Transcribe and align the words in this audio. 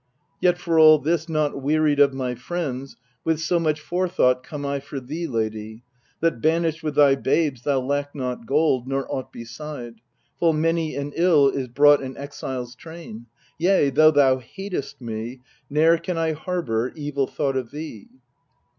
Yet, 0.39 0.57
for 0.57 0.79
all 0.79 0.97
this, 0.97 1.29
not 1.29 1.61
wearied 1.61 1.99
of 1.99 2.11
my 2.11 2.33
friends, 2.33 2.97
With 3.23 3.39
so 3.39 3.59
much 3.59 3.79
forethought 3.79 4.41
come 4.41 4.65
I 4.65 4.79
for 4.79 4.99
thee, 4.99 5.27
lady, 5.27 5.83
That, 6.21 6.41
banished 6.41 6.81
with 6.81 6.95
thy 6.95 7.13
babes, 7.13 7.61
thou 7.61 7.81
lack 7.81 8.15
not 8.15 8.47
gold, 8.47 8.87
Nor 8.87 9.05
aught 9.13 9.31
beside. 9.31 10.01
Full 10.39 10.53
many 10.53 10.95
an 10.95 11.13
ill 11.15 11.49
is 11.49 11.67
brought 11.67 12.01
In 12.01 12.17
exile's 12.17 12.73
train. 12.73 13.27
Yea, 13.59 13.91
though 13.91 14.09
thou 14.09 14.39
hatest 14.39 14.99
me, 15.01 15.41
Ne'er 15.69 15.99
can 15.99 16.17
I 16.17 16.31
harbour 16.31 16.91
evil 16.95 17.27
thought 17.27 17.55
of 17.55 17.69
thee. 17.69 18.07